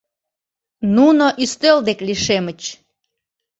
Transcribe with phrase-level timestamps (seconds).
[0.95, 2.61] Нуно ӱстел деке лишемыч.